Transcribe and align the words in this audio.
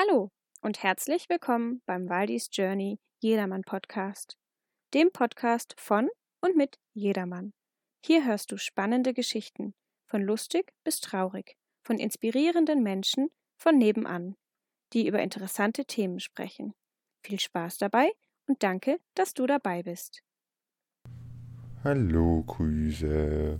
Hallo 0.00 0.30
und 0.62 0.84
herzlich 0.84 1.28
willkommen 1.28 1.82
beim 1.84 2.08
Waldis 2.08 2.50
Journey 2.52 3.00
Jedermann 3.18 3.62
Podcast, 3.62 4.38
dem 4.94 5.10
Podcast 5.10 5.74
von 5.76 6.08
und 6.40 6.56
mit 6.56 6.78
Jedermann. 6.94 7.52
Hier 8.04 8.24
hörst 8.24 8.52
du 8.52 8.58
spannende 8.58 9.12
Geschichten, 9.12 9.74
von 10.06 10.22
lustig 10.22 10.70
bis 10.84 11.00
traurig, 11.00 11.56
von 11.82 11.98
inspirierenden 11.98 12.80
Menschen 12.80 13.30
von 13.56 13.76
nebenan, 13.76 14.36
die 14.92 15.08
über 15.08 15.18
interessante 15.18 15.84
Themen 15.84 16.20
sprechen. 16.20 16.74
Viel 17.24 17.40
Spaß 17.40 17.78
dabei 17.78 18.12
und 18.46 18.62
danke, 18.62 19.00
dass 19.16 19.34
du 19.34 19.48
dabei 19.48 19.82
bist. 19.82 20.22
Hallo, 21.82 22.44
Grüße. 22.46 23.58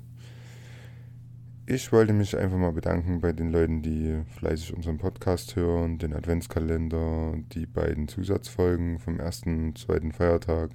Ich 1.70 1.92
wollte 1.92 2.14
mich 2.14 2.34
einfach 2.34 2.56
mal 2.56 2.72
bedanken 2.72 3.20
bei 3.20 3.32
den 3.32 3.50
Leuten, 3.50 3.82
die 3.82 4.22
fleißig 4.38 4.72
unseren 4.72 4.96
Podcast 4.96 5.54
hören, 5.54 5.98
den 5.98 6.14
Adventskalender, 6.14 7.34
die 7.52 7.66
beiden 7.66 8.08
Zusatzfolgen 8.08 8.98
vom 8.98 9.20
ersten 9.20 9.66
und 9.66 9.78
zweiten 9.78 10.12
Feiertag. 10.12 10.70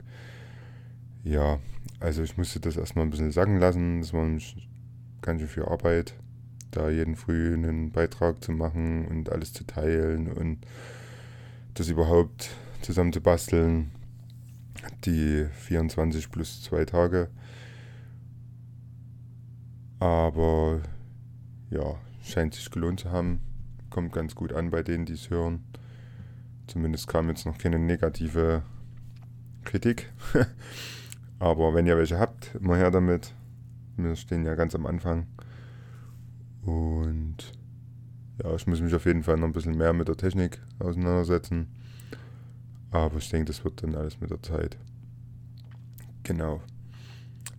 Ja, 1.24 1.58
also 2.00 2.22
ich 2.22 2.38
musste 2.38 2.60
das 2.60 2.78
erstmal 2.78 3.08
ein 3.08 3.10
bisschen 3.10 3.32
sacken 3.32 3.58
lassen. 3.58 4.02
Das 4.02 4.14
war 4.14 4.22
ganz 4.22 5.42
schön 5.42 5.50
viel 5.50 5.64
Arbeit, 5.64 6.14
da 6.70 6.92
jeden 6.92 7.16
Früh 7.16 7.56
einen 7.56 7.92
Beitrag 7.92 8.44
zu 8.44 8.52
machen 8.52 9.08
und 9.08 9.32
alles 9.32 9.52
zu 9.52 9.66
teilen 9.66 10.32
und 10.32 10.60
das 11.74 11.90
überhaupt 11.90 12.52
zusammen 12.84 13.14
zu 13.14 13.22
basteln. 13.22 13.90
Die 15.06 15.48
24 15.54 16.30
plus 16.30 16.62
zwei 16.62 16.86
Tage. 16.86 17.32
Aber 20.04 20.82
ja, 21.70 21.96
scheint 22.22 22.54
sich 22.54 22.70
gelohnt 22.70 23.00
zu 23.00 23.12
haben. 23.12 23.40
Kommt 23.90 24.12
ganz 24.12 24.36
gut 24.36 24.52
an 24.52 24.70
bei 24.70 24.84
denen, 24.84 25.06
die 25.06 25.14
es 25.14 25.30
hören. 25.30 25.64
Zumindest 26.68 27.08
kam 27.08 27.30
jetzt 27.30 27.46
noch 27.46 27.58
keine 27.58 27.80
negative 27.80 28.64
Kritik. 29.64 30.12
Aber 31.40 31.74
wenn 31.74 31.88
ihr 31.88 31.96
welche 31.96 32.20
habt, 32.20 32.54
immer 32.56 32.76
her 32.76 32.92
damit. 32.92 33.34
Wir 33.96 34.18
stehen 34.18 34.44
ja 34.44 34.56
ganz 34.56 34.76
am 34.76 34.88
Anfang. 34.88 35.26
Und 36.64 37.54
ja, 38.44 38.54
ich 38.56 38.68
muss 38.68 38.82
mich 38.82 38.94
auf 38.94 39.06
jeden 39.06 39.24
Fall 39.24 39.38
noch 39.38 39.48
ein 39.48 39.54
bisschen 39.54 39.78
mehr 39.78 39.94
mit 39.94 40.10
der 40.10 40.18
Technik 40.18 40.62
auseinandersetzen. 40.80 41.74
Aber 42.92 43.20
ich 43.20 43.30
denke, 43.30 43.46
das 43.46 43.64
wird 43.64 43.82
dann 43.82 43.96
alles 43.96 44.20
mit 44.20 44.32
der 44.32 44.44
Zeit. 44.44 44.78
Genau. 46.24 46.60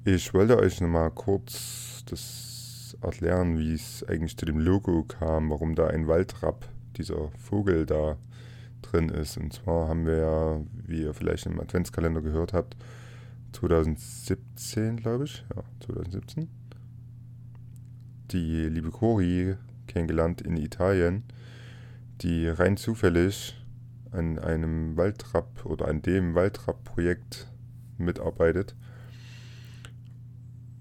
Ich 0.07 0.35
wollte 0.35 0.59
euch 0.59 0.83
nochmal 0.83 1.11
kurz 1.11 2.05
das 2.05 2.95
erklären, 3.01 3.59
wie 3.59 3.73
es 3.73 4.05
eigentlich 4.07 4.37
zu 4.37 4.45
dem 4.45 4.59
Logo 4.59 5.05
kam, 5.05 5.49
warum 5.49 5.75
da 5.75 5.87
ein 5.87 6.07
Waldrapp, 6.07 6.69
dieser 6.99 7.31
Vogel 7.39 7.87
da 7.87 8.19
drin 8.83 9.09
ist. 9.09 9.39
Und 9.39 9.55
zwar 9.55 9.89
haben 9.89 10.05
wir 10.05 10.17
ja, 10.19 10.61
wie 10.87 11.05
ihr 11.05 11.15
vielleicht 11.15 11.47
im 11.47 11.59
Adventskalender 11.59 12.21
gehört 12.21 12.53
habt, 12.53 12.77
2017, 13.53 14.99
glaube 14.99 15.25
ich, 15.25 15.43
ja, 15.57 15.63
2017, 15.87 16.51
die 18.31 18.69
liebe 18.69 18.91
Cori 18.91 19.57
kennengelernt 19.87 20.43
in 20.43 20.59
Italien, 20.59 21.23
die 22.21 22.47
rein 22.47 22.77
zufällig 22.77 23.59
an 24.11 24.39
einem 24.39 24.99
Waldrapp 24.99 25.65
oder 25.65 25.89
an 25.89 26.03
dem 26.03 26.35
Waldrapp-Projekt 26.35 27.51
mitarbeitet 27.97 28.75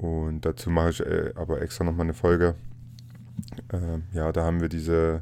und 0.04 0.42
dazu 0.42 0.70
mache 0.70 0.90
ich 0.90 1.00
äh, 1.00 1.32
aber 1.36 1.62
extra 1.62 1.86
nochmal 1.86 2.06
eine 2.06 2.14
Folge. 2.14 2.56
Ähm, 3.72 4.04
ja, 4.12 4.34
da 4.34 4.44
haben 4.44 4.59
wir 4.59 4.68
diese 4.68 5.22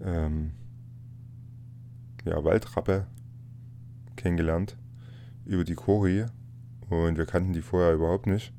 ähm, 0.00 0.52
ja, 2.24 2.44
Waldrappe 2.44 3.08
kennengelernt 4.14 4.76
über 5.44 5.64
die 5.64 5.74
Kori. 5.74 6.24
Und 6.88 7.18
wir 7.18 7.26
kannten 7.26 7.52
die 7.52 7.62
vorher 7.62 7.94
überhaupt 7.94 8.28
nicht. 8.28 8.52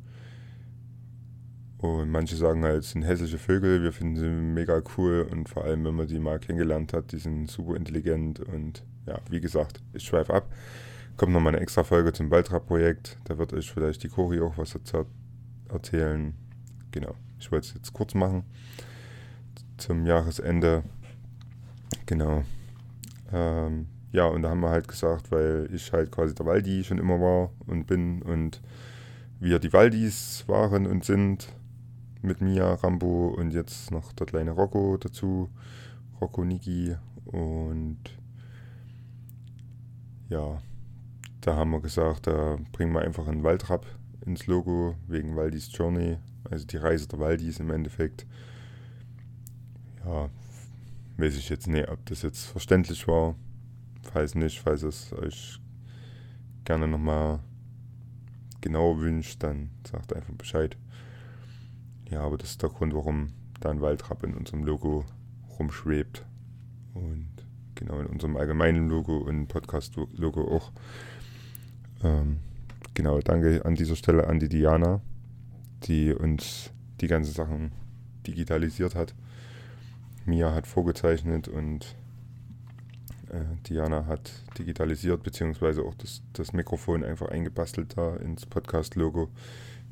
Und 1.78 2.10
manche 2.10 2.36
sagen 2.36 2.66
halt, 2.66 2.84
es 2.84 2.92
sind 2.92 3.04
hässliche 3.04 3.38
Vögel, 3.38 3.84
wir 3.84 3.94
finden 3.94 4.18
sie 4.18 4.28
mega 4.28 4.82
cool 4.98 5.26
und 5.32 5.48
vor 5.48 5.64
allem, 5.64 5.86
wenn 5.86 5.96
man 5.96 6.08
die 6.08 6.20
mal 6.20 6.40
kennengelernt 6.40 6.92
hat, 6.92 7.14
die 7.14 7.20
sind 7.20 7.50
super 7.50 7.78
intelligent 7.78 8.42
und 8.42 8.84
ja, 9.06 9.20
wie 9.30 9.40
gesagt, 9.40 9.82
ich 9.94 10.04
schweife 10.04 10.34
ab 10.34 10.50
kommt 11.18 11.34
nochmal 11.34 11.54
eine 11.54 11.62
extra 11.62 11.84
Folge 11.84 12.14
zum 12.14 12.30
Baltra-Projekt. 12.30 13.18
Da 13.26 13.38
wird 13.38 13.54
euch 13.54 13.72
vielleicht 13.72 14.04
die 14.04 14.10
Cori 14.10 14.42
auch 14.42 14.58
was 14.58 14.72
dazu 14.72 15.06
erzählen. 15.70 16.34
Genau, 16.92 17.16
ich 17.40 17.52
wollte 17.52 17.68
es 17.68 17.74
jetzt 17.74 17.94
kurz 17.94 18.14
machen. 18.14 18.44
Zum 19.78 20.06
Jahresende. 20.06 20.84
Genau. 22.06 22.44
Ähm, 23.32 23.88
ja, 24.12 24.26
und 24.26 24.44
da 24.44 24.50
haben 24.50 24.62
wir 24.62 24.70
halt 24.70 24.88
gesagt, 24.88 25.32
weil 25.32 25.68
ich 25.74 25.92
halt 25.92 26.12
quasi 26.12 26.34
der 26.34 26.46
Waldi 26.46 26.84
schon 26.84 26.98
immer 26.98 27.20
war 27.20 27.52
und 27.66 27.86
bin 27.86 28.22
und 28.22 28.62
wir 29.40 29.60
die 29.60 29.74
Waldis 29.74 30.46
waren 30.48 30.88
und 30.88 31.04
sind 31.04 31.54
mit 32.22 32.42
Mia, 32.42 32.76
Rambo 32.76 33.28
und 33.28 33.52
jetzt 33.52 33.92
noch 33.92 34.14
der 34.14 34.26
kleine 34.26 34.52
Rocco 34.52 34.98
dazu. 34.98 35.50
Rocco 36.22 36.46
Niki 36.46 36.96
und 37.26 38.00
ja, 40.30 40.62
da 41.46 41.56
haben 41.56 41.70
wir 41.70 41.80
gesagt, 41.80 42.26
da 42.26 42.58
bringen 42.72 42.92
wir 42.94 43.02
einfach 43.02 43.28
einen 43.28 43.44
Waldrapp 43.44 43.86
ins 44.26 44.48
Logo 44.48 44.96
wegen 45.08 45.36
Waldis 45.36 45.70
Journey, 45.72 46.18
also 46.50 46.66
die 46.66 46.78
Reise 46.78 47.08
der 47.08 47.20
Waldis 47.20 47.60
im 47.60 47.70
Endeffekt. 47.70 48.26
Ja, 50.04 50.32
weiß 51.18 51.38
ich 51.38 51.50
jetzt 51.50 51.68
nicht, 51.68 51.88
ob 51.88 52.04
das 52.08 52.24
jetzt 52.24 52.46
verständlich 52.46 53.08
war. 53.08 53.36
Falls 54.02 54.34
nicht, 54.34 54.60
falls 54.60 54.82
es 54.82 55.14
euch 55.14 55.60
gerne 56.64 56.88
nochmal 56.88 57.42
genauer 58.62 59.00
wünscht, 59.00 59.44
dann 59.44 59.70
sagt 59.88 60.16
einfach 60.16 60.34
Bescheid. 60.34 60.76
Ja, 62.10 62.22
aber 62.22 62.40
das 62.40 62.52
ist 62.52 62.64
der 62.64 62.70
Grund, 62.70 62.96
warum 62.96 63.34
da 63.60 63.70
ein 63.70 63.82
Waldrapp 63.82 64.24
in 64.24 64.34
unserem 64.34 64.64
Logo 64.64 65.06
rumschwebt. 65.60 66.26
Und 66.96 67.30
genau 67.76 68.00
in 68.00 68.08
unserem 68.08 68.36
allgemeinen 68.36 68.90
Logo 68.90 69.18
und 69.18 69.48
Podcast-Logo 69.48 70.56
auch. 70.56 70.72
Ähm, 72.06 72.38
genau, 72.94 73.20
danke 73.20 73.66
an 73.66 73.74
dieser 73.74 73.96
Stelle 73.96 74.28
an 74.28 74.40
die 74.40 74.50
Diana, 74.50 75.02
die 75.84 76.14
uns 76.14 76.70
die 77.02 77.08
ganzen 77.08 77.34
Sachen 77.34 77.72
digitalisiert 78.28 78.94
hat. 78.94 79.16
Mia 80.26 80.54
hat 80.54 80.68
vorgezeichnet 80.68 81.48
und 81.48 81.96
äh, 83.32 83.42
Diana 83.68 84.06
hat 84.06 84.32
digitalisiert, 84.60 85.24
beziehungsweise 85.24 85.82
auch 85.82 85.96
das, 85.96 86.22
das 86.34 86.54
Mikrofon 86.54 87.04
einfach 87.04 87.30
eingebastelt 87.30 87.98
da 87.98 88.16
ins 88.18 88.46
Podcast-Logo. 88.46 89.30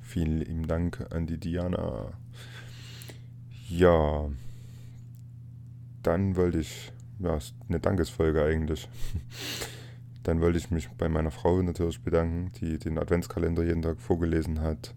Vielen 0.02 0.38
lieben 0.38 0.68
Dank 0.68 1.08
an 1.12 1.26
die 1.26 1.40
Diana. 1.40 2.12
Ja, 3.70 4.30
dann 6.04 6.36
wollte 6.36 6.60
ich, 6.60 6.92
ja, 7.20 7.40
eine 7.70 7.80
Dankesfolge 7.80 8.44
eigentlich. 8.44 8.88
Dann 10.24 10.40
wollte 10.40 10.58
ich 10.58 10.72
mich 10.72 10.90
bei 10.98 11.10
meiner 11.10 11.32
Frau 11.32 11.62
natürlich 11.62 12.02
bedanken, 12.02 12.52
die 12.54 12.78
den 12.80 12.98
Adventskalender 12.98 13.64
jeden 13.64 13.82
Tag 13.82 14.00
vorgelesen 14.00 14.62
hat 14.62 14.96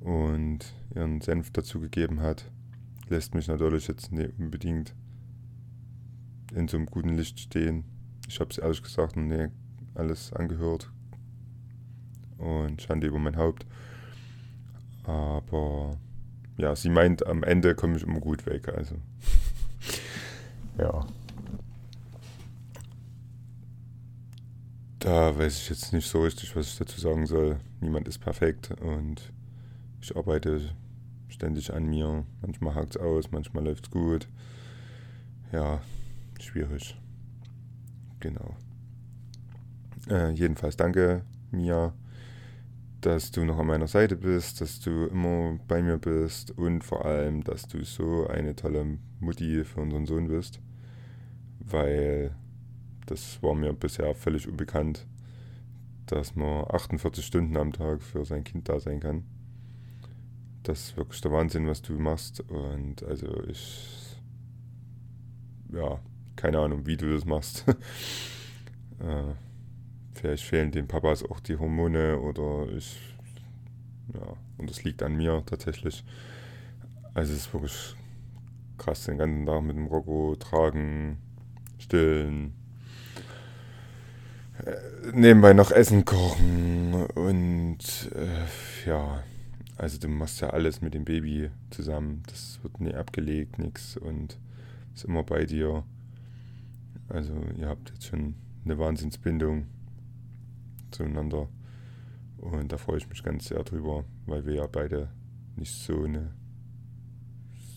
und 0.00 0.74
ihren 0.94 1.20
Senf 1.20 1.50
dazu 1.50 1.80
gegeben 1.80 2.20
hat. 2.20 2.50
Lässt 3.08 3.34
mich 3.34 3.48
natürlich 3.48 3.88
jetzt 3.88 4.12
nicht 4.12 4.38
unbedingt 4.38 4.94
in 6.54 6.68
so 6.68 6.76
einem 6.76 6.86
guten 6.86 7.14
Licht 7.14 7.40
stehen. 7.40 7.84
Ich 8.28 8.38
habe 8.38 8.50
es 8.50 8.58
ehrlich 8.58 8.82
gesagt 8.82 9.16
noch 9.16 9.24
nie 9.24 9.48
alles 9.94 10.32
angehört 10.32 10.90
und 12.38 12.80
Schande 12.80 13.08
über 13.08 13.18
mein 13.18 13.36
Haupt. 13.36 13.66
Aber 15.02 15.98
ja, 16.56 16.76
sie 16.76 16.90
meint, 16.90 17.26
am 17.26 17.42
Ende 17.42 17.74
komme 17.74 17.96
ich 17.96 18.04
immer 18.04 18.20
gut 18.20 18.46
weg. 18.46 18.68
Also 18.68 18.96
ja. 20.78 21.06
Da 24.98 25.38
weiß 25.38 25.58
ich 25.58 25.68
jetzt 25.70 25.92
nicht 25.92 26.08
so 26.08 26.22
richtig, 26.22 26.56
was 26.56 26.68
ich 26.68 26.78
dazu 26.78 27.00
sagen 27.00 27.26
soll. 27.26 27.60
Niemand 27.80 28.08
ist 28.08 28.18
perfekt 28.18 28.72
und 28.80 29.32
ich 30.00 30.16
arbeite 30.16 30.60
ständig 31.28 31.72
an 31.72 31.86
mir. 31.86 32.24
Manchmal 32.42 32.74
hakt 32.74 32.96
es 32.96 33.00
aus, 33.00 33.30
manchmal 33.30 33.64
läuft 33.64 33.86
es 33.86 33.90
gut. 33.92 34.28
Ja, 35.52 35.80
schwierig. 36.40 36.96
Genau. 38.18 38.56
Äh, 40.10 40.30
jedenfalls 40.32 40.76
danke, 40.76 41.22
Mia, 41.52 41.92
dass 43.00 43.30
du 43.30 43.44
noch 43.44 43.58
an 43.58 43.66
meiner 43.66 43.86
Seite 43.86 44.16
bist, 44.16 44.60
dass 44.60 44.80
du 44.80 45.06
immer 45.06 45.60
bei 45.68 45.80
mir 45.80 45.98
bist 45.98 46.50
und 46.58 46.82
vor 46.82 47.04
allem, 47.04 47.44
dass 47.44 47.68
du 47.68 47.84
so 47.84 48.26
eine 48.26 48.56
tolle 48.56 48.98
Mutti 49.20 49.64
für 49.64 49.80
unseren 49.80 50.06
Sohn 50.06 50.26
bist. 50.26 50.60
Weil 51.60 52.34
das 53.08 53.42
war 53.42 53.54
mir 53.54 53.72
bisher 53.72 54.14
völlig 54.14 54.46
unbekannt, 54.46 55.06
dass 56.06 56.36
man 56.36 56.66
48 56.70 57.24
Stunden 57.24 57.56
am 57.56 57.72
Tag 57.72 58.02
für 58.02 58.24
sein 58.24 58.44
Kind 58.44 58.68
da 58.68 58.78
sein 58.80 59.00
kann. 59.00 59.24
Das 60.62 60.80
ist 60.80 60.96
wirklich 60.96 61.20
der 61.22 61.32
Wahnsinn, 61.32 61.66
was 61.66 61.80
du 61.80 61.94
machst. 61.94 62.40
Und 62.50 63.02
also 63.02 63.42
ich, 63.44 64.20
ja, 65.72 66.00
keine 66.36 66.58
Ahnung, 66.58 66.86
wie 66.86 66.98
du 66.98 67.14
das 67.14 67.24
machst. 67.24 67.64
äh, 68.98 69.34
vielleicht 70.12 70.44
fehlen 70.44 70.70
den 70.70 70.86
Papas 70.86 71.22
auch 71.22 71.40
die 71.40 71.56
Hormone 71.56 72.20
oder 72.20 72.70
ich, 72.72 72.98
ja, 74.12 74.36
und 74.58 74.68
das 74.68 74.84
liegt 74.84 75.02
an 75.02 75.16
mir 75.16 75.42
tatsächlich. 75.46 76.04
Also 77.14 77.32
es 77.32 77.40
ist 77.40 77.54
wirklich 77.54 77.96
krass, 78.76 79.04
den 79.04 79.16
ganzen 79.16 79.46
Tag 79.46 79.62
mit 79.62 79.76
dem 79.76 79.86
Rocco 79.86 80.36
tragen, 80.36 81.18
stillen, 81.78 82.57
nebenbei 85.12 85.52
noch 85.52 85.70
Essen 85.70 86.04
kochen 86.04 87.06
und 87.14 88.10
äh, 88.14 88.88
ja, 88.88 89.22
also 89.76 89.98
du 89.98 90.08
machst 90.08 90.40
ja 90.40 90.50
alles 90.50 90.80
mit 90.80 90.94
dem 90.94 91.04
Baby 91.04 91.50
zusammen. 91.70 92.22
Das 92.26 92.58
wird 92.62 92.80
nie 92.80 92.94
abgelegt, 92.94 93.58
nichts 93.58 93.96
und 93.96 94.38
ist 94.94 95.04
immer 95.04 95.22
bei 95.22 95.44
dir. 95.46 95.84
Also 97.08 97.34
ihr 97.56 97.68
habt 97.68 97.90
jetzt 97.90 98.06
schon 98.06 98.34
eine 98.64 98.78
Wahnsinnsbindung 98.78 99.66
zueinander. 100.90 101.48
Und 102.38 102.72
da 102.72 102.76
freue 102.76 102.98
ich 102.98 103.08
mich 103.08 103.22
ganz 103.22 103.46
sehr 103.46 103.62
drüber, 103.62 104.04
weil 104.26 104.44
wir 104.46 104.54
ja 104.54 104.66
beide 104.66 105.10
nicht 105.56 105.72
so 105.72 106.04
eine 106.04 106.32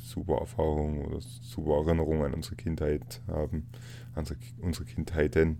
super 0.03 0.39
Erfahrung 0.39 1.05
oder 1.05 1.19
super 1.21 1.85
Erinnerung 1.85 2.23
an 2.23 2.33
unsere 2.33 2.55
Kindheit 2.55 3.21
haben, 3.27 3.69
unsere, 4.15 4.39
unsere 4.59 4.85
Kindheiten 4.85 5.59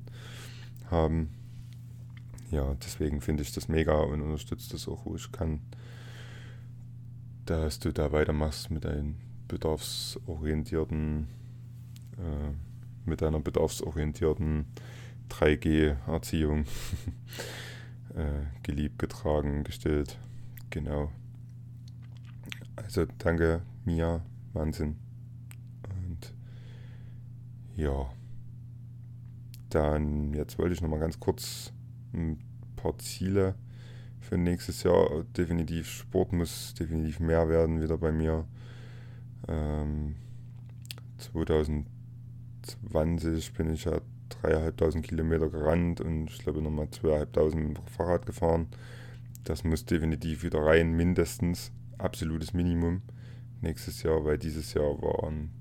haben. 0.91 1.29
Ja, 2.51 2.75
deswegen 2.83 3.21
finde 3.21 3.43
ich 3.43 3.53
das 3.53 3.67
mega 3.67 3.99
und 3.99 4.21
unterstütze 4.21 4.71
das 4.71 4.88
auch, 4.88 5.05
wo 5.05 5.15
ich 5.15 5.31
kann, 5.31 5.61
dass 7.45 7.79
du 7.79 7.91
da 7.91 8.11
weitermachst 8.11 8.69
mit 8.71 8.83
deinen 8.83 9.17
bedarfsorientierten, 9.47 11.27
äh, 12.17 13.09
mit 13.09 13.21
deiner 13.21 13.39
bedarfsorientierten 13.39 14.65
3G-Erziehung. 15.29 16.65
äh, 18.15 18.45
geliebt, 18.63 18.99
getragen, 18.99 19.63
gestillt. 19.63 20.17
Genau. 20.69 21.11
Also 22.75 23.05
danke, 23.17 23.61
Mia. 23.85 24.21
Wahnsinn. 24.53 24.97
Und 25.83 26.33
ja. 27.75 28.11
Dann, 29.71 30.33
jetzt 30.33 30.59
wollte 30.59 30.73
ich 30.73 30.81
nochmal 30.81 31.00
ganz 31.00 31.19
kurz 31.19 31.73
ein 32.13 32.39
paar 32.75 32.97
Ziele 33.00 33.56
für 34.19 34.38
nächstes 34.38 34.83
Jahr. 34.83 35.23
Definitiv 35.35 35.89
Sport 35.89 36.33
muss 36.33 36.73
definitiv 36.73 37.19
mehr 37.19 37.50
werden 37.50 37.81
wieder 37.81 37.97
bei 37.97 38.12
mir. 38.12 38.45
Ähm, 39.47 40.15
2020 41.18 43.53
bin 43.53 43.73
ich 43.73 43.85
ja 43.85 44.01
dreieinhalbtausend 44.29 45.06
Kilometer 45.06 45.50
gerannt 45.50 46.01
und 46.01 46.29
ich 46.29 46.39
glaube 46.39 46.62
nochmal 46.62 46.89
zweieinhalbtausend 46.89 47.69
mit 47.69 47.77
dem 47.77 47.88
Fahrrad 47.88 48.25
gefahren. 48.25 48.67
Das 49.44 49.63
muss 49.63 49.85
definitiv 49.85 50.44
wieder 50.44 50.59
rein, 50.59 50.94
mindestens. 50.94 51.71
Absolutes 51.97 52.53
Minimum 52.53 53.01
nächstes 53.62 54.03
Jahr, 54.03 54.25
weil 54.25 54.38
dieses 54.38 54.74
Jahr 54.74 55.01
war 55.01 55.29
ein 55.29 55.51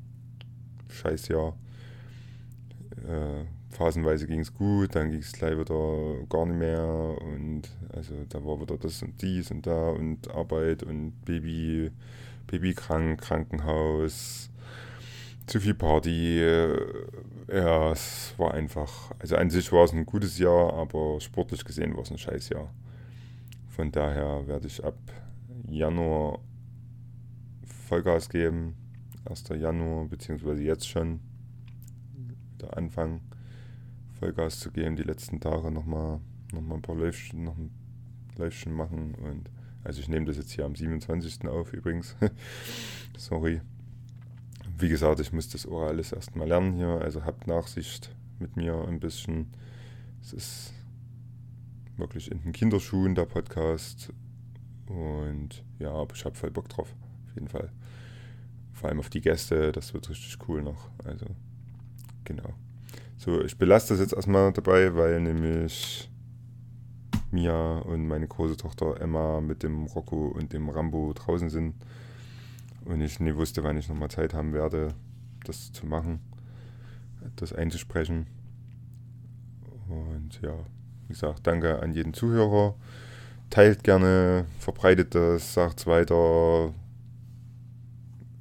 Scheißjahr. 0.88 1.56
Äh, 3.06 3.44
phasenweise 3.70 4.26
ging 4.26 4.40
es 4.40 4.52
gut, 4.52 4.94
dann 4.94 5.10
ging 5.10 5.20
es 5.20 5.32
gleich 5.32 5.58
wieder 5.58 6.24
gar 6.28 6.46
nicht 6.46 6.58
mehr 6.58 7.16
und 7.20 7.62
also 7.92 8.14
da 8.28 8.44
war 8.44 8.60
wieder 8.60 8.76
das 8.76 9.02
und 9.02 9.20
dies 9.22 9.50
und 9.50 9.66
da 9.66 9.90
und 9.90 10.30
Arbeit 10.30 10.82
und 10.82 11.12
Baby, 11.24 11.90
Baby 12.46 12.74
krank, 12.74 13.20
Krankenhaus, 13.20 14.50
zu 15.46 15.60
viel 15.60 15.74
Party. 15.74 16.40
Äh, 16.40 16.76
ja, 17.52 17.92
es 17.92 18.34
war 18.36 18.54
einfach, 18.54 19.12
also 19.18 19.36
an 19.36 19.50
sich 19.50 19.72
war 19.72 19.84
es 19.84 19.92
ein 19.92 20.06
gutes 20.06 20.38
Jahr, 20.38 20.72
aber 20.74 21.20
sportlich 21.20 21.64
gesehen 21.64 21.94
war 21.94 22.02
es 22.02 22.10
ein 22.10 22.18
Scheißjahr. 22.18 22.72
Von 23.68 23.90
daher 23.92 24.46
werde 24.46 24.66
ich 24.66 24.84
ab 24.84 24.98
Januar 25.68 26.40
Vollgas 27.88 28.28
geben. 28.28 28.76
1. 29.24 29.44
Januar, 29.60 30.06
beziehungsweise 30.06 30.62
jetzt 30.62 30.88
schon 30.88 31.20
wieder 32.56 32.76
anfangen, 32.76 33.20
Vollgas 34.20 34.60
zu 34.60 34.70
geben. 34.70 34.96
Die 34.96 35.02
letzten 35.02 35.40
Tage 35.40 35.70
nochmal 35.70 36.20
noch 36.52 36.60
mal 36.60 36.74
ein 36.74 36.82
paar 36.82 36.94
Läufchen, 36.94 37.44
noch 37.44 37.56
ein 37.56 37.70
Läufchen 38.36 38.72
machen. 38.72 39.14
Und 39.14 39.50
also 39.82 40.00
ich 40.00 40.08
nehme 40.08 40.26
das 40.26 40.36
jetzt 40.36 40.52
hier 40.52 40.66
am 40.66 40.74
27. 40.74 41.48
auf 41.48 41.72
übrigens. 41.72 42.16
Sorry. 43.16 43.62
Wie 44.78 44.88
gesagt, 44.88 45.20
ich 45.20 45.32
muss 45.32 45.48
das 45.48 45.66
auch 45.66 45.82
alles 45.82 46.12
erstmal 46.12 46.48
lernen 46.48 46.74
hier. 46.74 47.00
Also 47.00 47.24
habt 47.24 47.46
Nachsicht 47.46 48.14
mit 48.38 48.56
mir 48.56 48.86
ein 48.86 49.00
bisschen. 49.00 49.48
Es 50.20 50.32
ist 50.32 50.74
wirklich 51.96 52.30
in 52.30 52.42
den 52.42 52.52
Kinderschuhen 52.52 53.14
der 53.14 53.24
Podcast. 53.24 54.12
Und 54.86 55.64
ja, 55.78 55.92
aber 55.92 56.14
ich 56.14 56.24
habe 56.24 56.34
voll 56.34 56.50
Bock 56.50 56.68
drauf 56.68 56.94
auf 57.26 57.34
jeden 57.34 57.48
Fall. 57.48 57.70
Vor 58.72 58.88
allem 58.88 58.98
auf 58.98 59.10
die 59.10 59.20
Gäste, 59.20 59.72
das 59.72 59.94
wird 59.94 60.08
richtig 60.10 60.36
cool 60.48 60.62
noch. 60.62 60.90
Also, 61.04 61.26
genau. 62.24 62.54
So, 63.22 63.42
ich 63.42 63.58
belasse 63.58 63.90
das 63.90 64.00
jetzt 64.00 64.14
erstmal 64.14 64.50
dabei, 64.50 64.94
weil 64.94 65.20
nämlich 65.20 66.10
Mia 67.30 67.80
und 67.80 68.08
meine 68.08 68.26
große 68.26 68.56
Tochter 68.56 68.98
Emma 68.98 69.42
mit 69.42 69.62
dem 69.62 69.84
Rocco 69.84 70.28
und 70.28 70.54
dem 70.54 70.70
Rambo 70.70 71.12
draußen 71.12 71.50
sind. 71.50 71.74
Und 72.86 73.02
ich 73.02 73.20
nie 73.20 73.34
wusste, 73.34 73.62
wann 73.62 73.76
ich 73.76 73.90
nochmal 73.90 74.10
Zeit 74.10 74.32
haben 74.32 74.54
werde, 74.54 74.94
das 75.44 75.70
zu 75.70 75.84
machen, 75.84 76.20
das 77.36 77.52
einzusprechen. 77.52 78.26
Und 79.90 80.40
ja, 80.40 80.54
wie 81.06 81.12
gesagt, 81.12 81.46
danke 81.46 81.82
an 81.82 81.92
jeden 81.92 82.14
Zuhörer. 82.14 82.74
Teilt 83.50 83.84
gerne, 83.84 84.46
verbreitet 84.58 85.14
das, 85.14 85.52
sagt 85.52 85.80
es 85.80 85.86
weiter, 85.86 86.72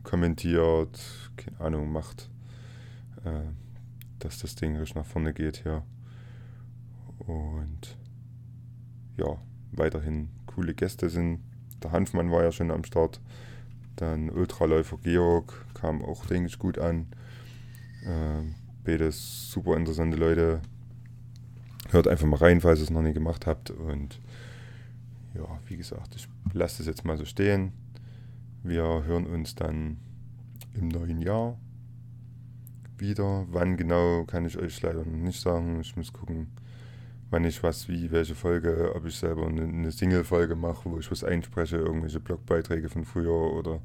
kommentiert, 0.03 1.01
keine 1.35 1.59
Ahnung, 1.59 1.91
macht, 1.91 2.29
äh, 3.25 3.41
dass 4.19 4.39
das 4.39 4.55
Ding 4.55 4.77
richtig 4.77 4.95
nach 4.95 5.05
vorne 5.05 5.33
geht 5.33 5.63
hier. 5.63 5.83
Und 7.19 7.97
ja, 9.17 9.37
weiterhin 9.71 10.29
coole 10.45 10.73
Gäste 10.73 11.09
sind. 11.09 11.41
Der 11.83 11.91
Hanfmann 11.91 12.31
war 12.31 12.43
ja 12.43 12.51
schon 12.51 12.71
am 12.71 12.83
Start. 12.83 13.21
Dann 13.95 14.29
Ultraläufer 14.29 14.97
Georg 14.97 15.65
kam 15.73 16.03
auch, 16.03 16.25
denke 16.25 16.47
ich, 16.47 16.59
gut 16.59 16.79
an. 16.79 17.07
Äh, 18.05 18.43
beides 18.83 19.51
super 19.51 19.75
interessante 19.75 20.17
Leute. 20.17 20.61
Hört 21.89 22.07
einfach 22.07 22.27
mal 22.27 22.37
rein, 22.37 22.61
falls 22.61 22.79
ihr 22.79 22.83
es 22.83 22.89
noch 22.89 23.01
nicht 23.01 23.15
gemacht 23.15 23.45
habt. 23.45 23.71
Und 23.71 24.19
ja, 25.33 25.59
wie 25.67 25.77
gesagt, 25.77 26.15
ich 26.15 26.27
lasse 26.53 26.81
es 26.81 26.87
jetzt 26.87 27.05
mal 27.05 27.17
so 27.17 27.25
stehen. 27.25 27.73
Wir 28.63 29.03
hören 29.05 29.25
uns 29.25 29.55
dann 29.55 29.97
im 30.73 30.87
neuen 30.87 31.21
Jahr 31.21 31.57
wieder. 32.99 33.45
Wann 33.49 33.77
genau, 33.77 34.25
kann 34.25 34.45
ich 34.45 34.57
euch 34.57 34.81
leider 34.81 35.05
nicht 35.05 35.41
sagen. 35.41 35.79
Ich 35.81 35.95
muss 35.95 36.13
gucken, 36.13 36.47
wann 37.29 37.45
ich 37.45 37.63
was, 37.63 37.87
wie, 37.87 38.11
welche 38.11 38.35
Folge, 38.35 38.93
ob 38.95 39.05
ich 39.05 39.15
selber 39.15 39.47
eine, 39.47 39.63
eine 39.63 39.91
Single-Folge 39.91 40.55
mache, 40.55 40.89
wo 40.89 40.97
ich 40.99 41.11
was 41.11 41.23
einspreche, 41.23 41.77
irgendwelche 41.77 42.19
Blogbeiträge 42.19 42.89
von 42.89 43.05
früher 43.05 43.53
oder 43.53 43.79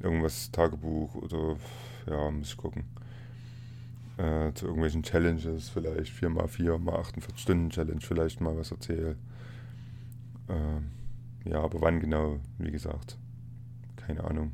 irgendwas 0.00 0.50
Tagebuch 0.50 1.14
oder 1.16 1.56
ja, 2.06 2.30
muss 2.30 2.48
ich 2.48 2.56
gucken. 2.56 2.84
Äh, 4.16 4.52
zu 4.54 4.66
irgendwelchen 4.66 5.02
Challenges, 5.02 5.70
vielleicht 5.70 6.12
4x4 6.12 6.78
mal 6.78 6.96
48 6.96 7.38
Stunden 7.38 7.70
Challenge, 7.70 8.00
vielleicht 8.00 8.40
mal 8.40 8.56
was 8.56 8.70
erzähle. 8.70 9.16
Äh, 10.48 11.48
ja, 11.48 11.60
aber 11.62 11.80
wann 11.80 12.00
genau, 12.00 12.38
wie 12.58 12.70
gesagt 12.70 13.16
keine 14.10 14.24
Ahnung. 14.24 14.52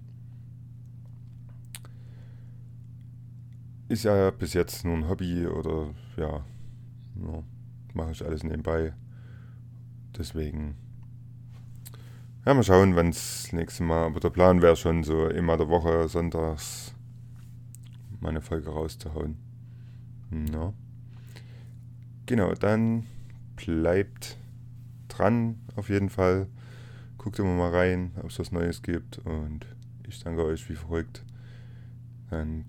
Ist 3.88 4.04
ja 4.04 4.30
bis 4.30 4.52
jetzt 4.52 4.84
nur 4.84 4.96
ein 4.96 5.08
Hobby 5.08 5.46
oder 5.46 5.94
ja, 6.16 6.44
ja 7.14 7.44
mache 7.94 8.12
ich 8.12 8.24
alles 8.24 8.42
nebenbei. 8.42 8.92
Deswegen, 10.16 10.76
ja, 12.44 12.54
mal 12.54 12.62
schauen, 12.62 12.96
wann 12.96 13.08
es 13.08 13.52
nächste 13.52 13.82
Mal, 13.82 14.06
aber 14.06 14.20
der 14.20 14.30
Plan 14.30 14.62
wäre 14.62 14.76
schon 14.76 15.04
so 15.04 15.28
immer 15.28 15.56
der 15.56 15.68
Woche 15.68 16.08
sonntags 16.08 16.94
meine 18.20 18.40
Folge 18.40 18.70
rauszuhauen. 18.70 19.36
Ja. 20.52 20.72
Genau, 22.26 22.52
dann 22.54 23.06
bleibt 23.54 24.36
dran 25.08 25.60
auf 25.76 25.88
jeden 25.88 26.10
Fall. 26.10 26.48
Guckt 27.18 27.38
immer 27.38 27.56
mal 27.56 27.70
rein, 27.70 28.12
ob 28.16 28.30
es 28.30 28.38
was 28.38 28.52
Neues 28.52 28.82
gibt. 28.82 29.18
Und 29.18 29.66
ich 30.08 30.22
danke 30.22 30.44
euch 30.44 30.68
wie 30.68 30.74
verrückt. 30.74 31.24
Einen 32.30 32.64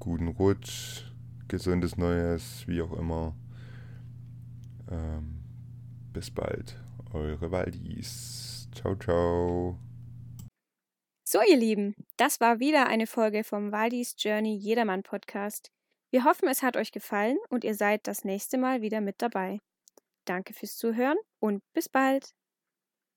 guten 0.00 0.28
Rutsch, 0.28 1.04
gesundes 1.46 1.96
Neues, 1.96 2.64
wie 2.66 2.82
auch 2.82 2.92
immer. 2.92 3.36
Ähm, 4.90 5.42
bis 6.12 6.30
bald, 6.30 6.76
eure 7.12 7.52
Waldis. 7.52 8.68
Ciao, 8.74 8.96
ciao. 8.96 9.78
So, 11.22 11.38
ihr 11.48 11.56
Lieben, 11.56 11.94
das 12.16 12.40
war 12.40 12.58
wieder 12.58 12.88
eine 12.88 13.06
Folge 13.06 13.44
vom 13.44 13.70
Waldis 13.70 14.16
Journey 14.18 14.56
Jedermann 14.56 15.04
Podcast. 15.04 15.70
Wir 16.10 16.24
hoffen, 16.24 16.48
es 16.48 16.62
hat 16.62 16.76
euch 16.76 16.90
gefallen 16.90 17.38
und 17.50 17.62
ihr 17.62 17.76
seid 17.76 18.08
das 18.08 18.24
nächste 18.24 18.58
Mal 18.58 18.82
wieder 18.82 19.00
mit 19.00 19.22
dabei. 19.22 19.60
Danke 20.24 20.54
fürs 20.54 20.76
Zuhören 20.76 21.18
und 21.38 21.62
bis 21.72 21.88
bald. 21.88 22.34